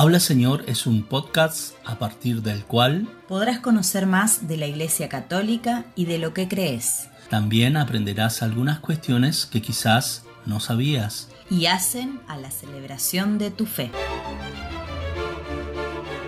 [0.00, 5.08] Habla Señor es un podcast a partir del cual podrás conocer más de la Iglesia
[5.08, 7.08] Católica y de lo que crees.
[7.30, 11.30] También aprenderás algunas cuestiones que quizás no sabías.
[11.50, 13.90] Y hacen a la celebración de tu fe.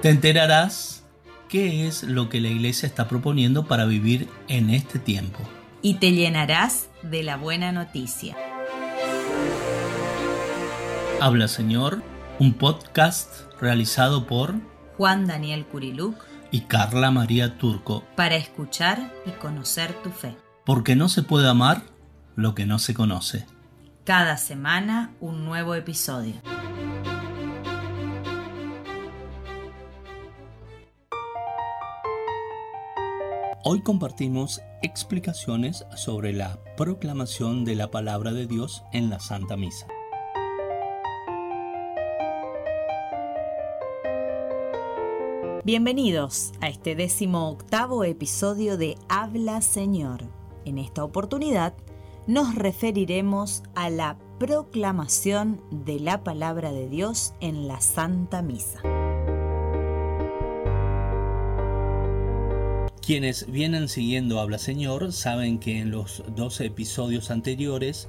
[0.00, 1.04] Te enterarás
[1.50, 5.40] qué es lo que la Iglesia está proponiendo para vivir en este tiempo.
[5.82, 8.34] Y te llenarás de la buena noticia.
[11.20, 12.02] Habla Señor,
[12.40, 14.54] un podcast realizado por
[14.96, 20.36] Juan Daniel Curiluc y Carla María Turco para escuchar y conocer tu fe.
[20.64, 21.82] Porque no se puede amar
[22.36, 23.46] lo que no se conoce.
[24.04, 26.34] Cada semana un nuevo episodio.
[33.64, 39.88] Hoy compartimos explicaciones sobre la proclamación de la palabra de Dios en la Santa Misa.
[45.68, 50.22] Bienvenidos a este décimo octavo episodio de Habla Señor.
[50.64, 51.74] En esta oportunidad
[52.26, 58.80] nos referiremos a la proclamación de la palabra de Dios en la Santa Misa.
[63.06, 68.08] Quienes vienen siguiendo Habla Señor saben que en los 12 episodios anteriores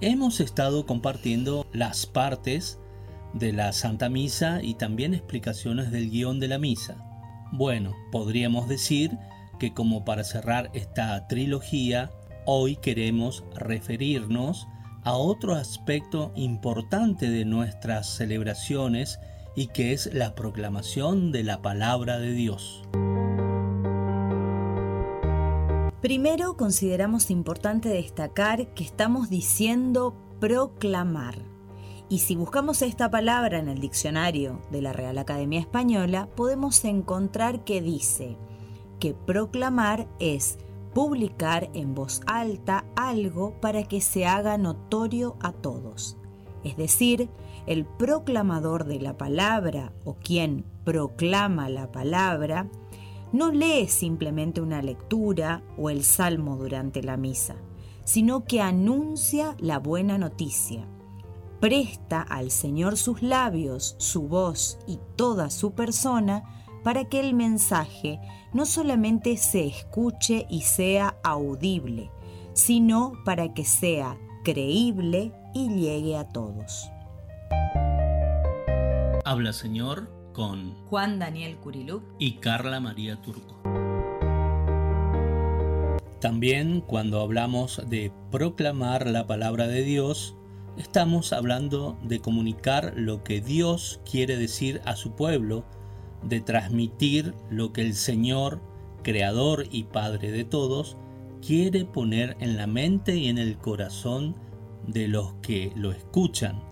[0.00, 2.78] hemos estado compartiendo las partes
[3.34, 6.96] de la Santa Misa y también explicaciones del guion de la misa.
[7.52, 9.18] Bueno, podríamos decir
[9.58, 12.10] que como para cerrar esta trilogía,
[12.46, 14.66] hoy queremos referirnos
[15.04, 19.18] a otro aspecto importante de nuestras celebraciones
[19.54, 22.82] y que es la proclamación de la palabra de Dios.
[26.00, 31.51] Primero consideramos importante destacar que estamos diciendo proclamar
[32.12, 37.64] y si buscamos esta palabra en el diccionario de la Real Academia Española, podemos encontrar
[37.64, 38.36] que dice
[39.00, 40.58] que proclamar es
[40.92, 46.18] publicar en voz alta algo para que se haga notorio a todos.
[46.64, 47.30] Es decir,
[47.66, 52.68] el proclamador de la palabra o quien proclama la palabra
[53.32, 57.56] no lee simplemente una lectura o el salmo durante la misa,
[58.04, 60.86] sino que anuncia la buena noticia
[61.62, 66.42] presta al Señor sus labios, su voz y toda su persona
[66.82, 68.18] para que el mensaje
[68.52, 72.10] no solamente se escuche y sea audible,
[72.52, 76.90] sino para que sea creíble y llegue a todos.
[79.24, 83.62] Habla Señor con Juan Daniel Curiluc y Carla María Turco.
[86.20, 90.36] También cuando hablamos de proclamar la palabra de Dios,
[90.78, 95.64] Estamos hablando de comunicar lo que Dios quiere decir a su pueblo,
[96.22, 98.62] de transmitir lo que el Señor,
[99.02, 100.96] Creador y Padre de todos,
[101.46, 104.34] quiere poner en la mente y en el corazón
[104.86, 106.62] de los que lo escuchan,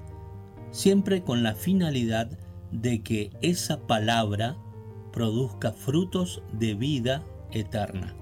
[0.70, 2.30] siempre con la finalidad
[2.72, 4.56] de que esa palabra
[5.12, 8.16] produzca frutos de vida eterna.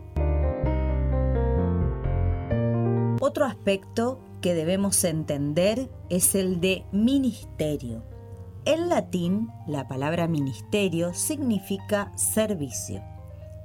[3.20, 8.04] Otro aspecto que debemos entender es el de ministerio.
[8.64, 13.02] En latín, la palabra ministerio significa servicio.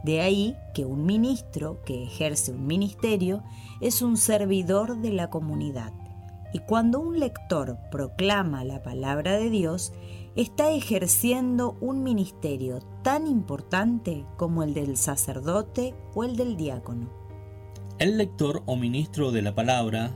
[0.03, 3.43] De ahí que un ministro que ejerce un ministerio
[3.81, 5.93] es un servidor de la comunidad.
[6.53, 9.93] Y cuando un lector proclama la palabra de Dios,
[10.35, 17.09] está ejerciendo un ministerio tan importante como el del sacerdote o el del diácono.
[17.99, 20.11] El lector o ministro de la palabra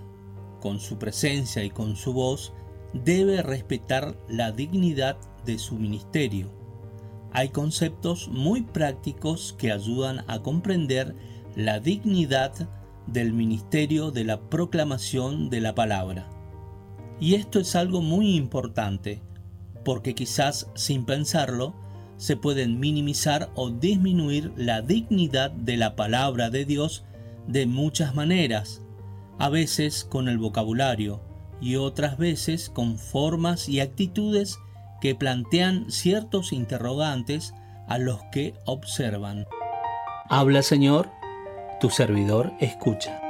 [0.59, 2.53] con su presencia y con su voz,
[2.93, 6.51] debe respetar la dignidad de su ministerio.
[7.31, 11.15] Hay conceptos muy prácticos que ayudan a comprender
[11.55, 12.69] la dignidad
[13.07, 16.29] del ministerio de la proclamación de la palabra.
[17.19, 19.21] Y esto es algo muy importante,
[19.83, 21.73] porque quizás sin pensarlo,
[22.17, 27.05] se pueden minimizar o disminuir la dignidad de la palabra de Dios
[27.47, 28.81] de muchas maneras,
[29.39, 31.21] a veces con el vocabulario
[31.61, 34.59] y otras veces con formas y actitudes
[35.01, 37.53] que plantean ciertos interrogantes
[37.87, 39.45] a los que observan.
[40.29, 41.09] Habla Señor,
[41.79, 43.21] tu servidor escucha.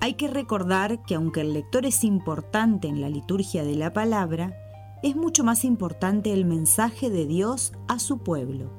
[0.00, 4.56] Hay que recordar que aunque el lector es importante en la liturgia de la palabra,
[5.02, 8.70] es mucho más importante el mensaje de Dios a su pueblo.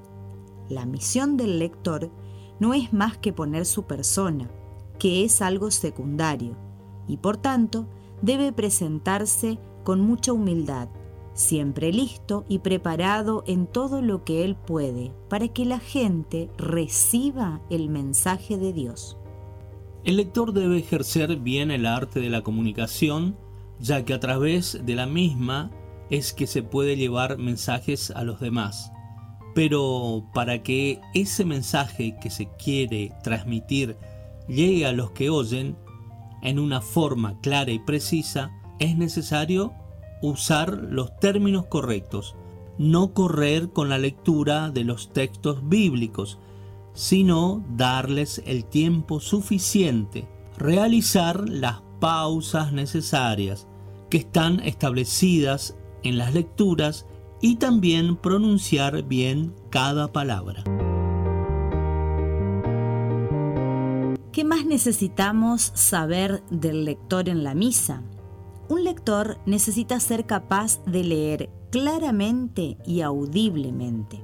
[0.69, 2.12] La misión del lector
[2.62, 4.48] no es más que poner su persona,
[5.00, 6.56] que es algo secundario,
[7.08, 7.88] y por tanto
[8.22, 10.88] debe presentarse con mucha humildad,
[11.34, 17.62] siempre listo y preparado en todo lo que Él puede para que la gente reciba
[17.72, 19.18] el mensaje de Dios.
[20.04, 23.38] El lector debe ejercer bien el arte de la comunicación,
[23.80, 25.72] ya que a través de la misma
[26.12, 28.92] es que se puede llevar mensajes a los demás.
[29.53, 33.98] Pero para que ese mensaje que se quiere transmitir
[34.48, 35.77] llegue a los que oyen
[36.42, 39.74] en una forma clara y precisa, es necesario
[40.21, 42.36] usar los términos correctos,
[42.77, 46.39] no correr con la lectura de los textos bíblicos,
[46.94, 50.27] sino darles el tiempo suficiente,
[50.57, 53.68] realizar las pausas necesarias
[54.09, 57.06] que están establecidas en las lecturas
[57.41, 60.63] y también pronunciar bien cada palabra.
[64.31, 68.01] ¿Qué más necesitamos saber del lector en la misa?
[68.69, 74.23] Un lector necesita ser capaz de leer claramente y audiblemente,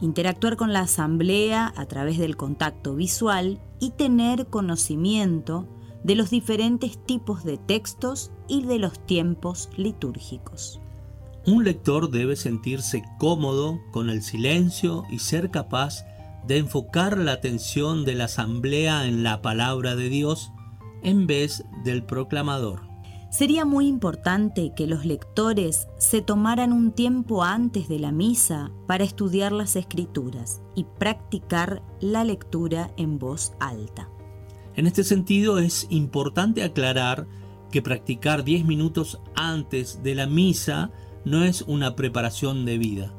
[0.00, 5.66] interactuar con la asamblea a través del contacto visual y tener conocimiento
[6.04, 10.80] de los diferentes tipos de textos y de los tiempos litúrgicos.
[11.46, 16.06] Un lector debe sentirse cómodo con el silencio y ser capaz
[16.46, 20.52] de enfocar la atención de la asamblea en la palabra de Dios
[21.02, 22.82] en vez del proclamador.
[23.30, 29.04] Sería muy importante que los lectores se tomaran un tiempo antes de la misa para
[29.04, 34.08] estudiar las escrituras y practicar la lectura en voz alta.
[34.76, 37.26] En este sentido es importante aclarar
[37.70, 40.90] que practicar 10 minutos antes de la misa
[41.24, 43.14] no es una preparación de vida,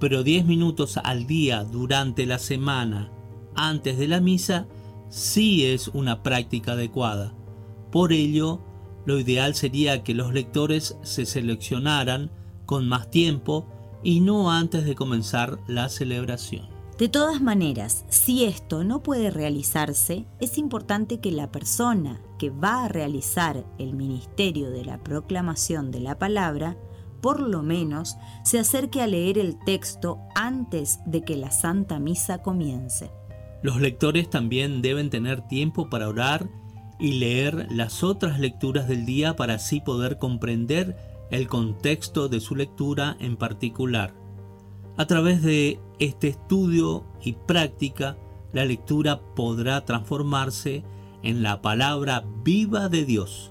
[0.00, 3.10] pero 10 minutos al día durante la semana
[3.54, 4.66] antes de la misa
[5.08, 7.34] sí es una práctica adecuada.
[7.90, 8.60] Por ello,
[9.06, 12.30] lo ideal sería que los lectores se seleccionaran
[12.66, 13.66] con más tiempo
[14.02, 16.68] y no antes de comenzar la celebración.
[16.98, 22.84] De todas maneras, si esto no puede realizarse, es importante que la persona que va
[22.84, 26.76] a realizar el ministerio de la proclamación de la palabra,
[27.24, 32.42] por lo menos, se acerque a leer el texto antes de que la Santa Misa
[32.42, 33.10] comience.
[33.62, 36.50] Los lectores también deben tener tiempo para orar
[37.00, 40.98] y leer las otras lecturas del día para así poder comprender
[41.30, 44.12] el contexto de su lectura en particular.
[44.98, 48.18] A través de este estudio y práctica,
[48.52, 50.84] la lectura podrá transformarse
[51.22, 53.48] en la palabra viva de Dios.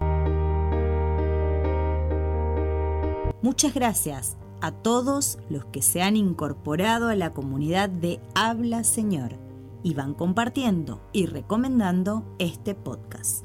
[3.44, 9.38] Muchas gracias a todos los que se han incorporado a la comunidad de Habla Señor
[9.84, 13.44] y van compartiendo y recomendando este podcast.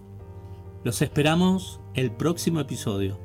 [0.84, 3.18] Los esperamos el próximo episodio.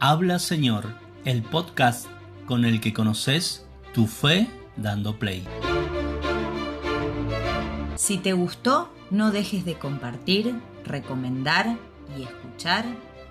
[0.00, 0.86] Habla Señor,
[1.26, 2.06] el podcast
[2.46, 4.48] con el que conoces tu fe
[4.78, 5.46] dando play.
[8.02, 11.76] Si te gustó, no dejes de compartir, recomendar
[12.18, 12.84] y escuchar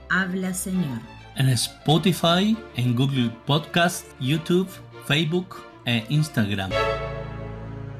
[0.09, 1.01] Habla Señor
[1.35, 4.69] en Spotify, en Google Podcast, YouTube,
[5.07, 6.69] Facebook e Instagram.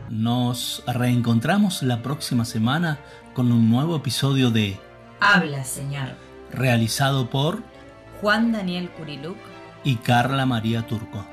[0.10, 3.00] Nos reencontramos la próxima semana
[3.34, 4.80] con un nuevo episodio de
[5.20, 6.16] Habla, Señor.
[6.54, 7.64] Realizado por
[8.22, 9.38] Juan Daniel Curiluc
[9.84, 11.26] y Carla María Turco.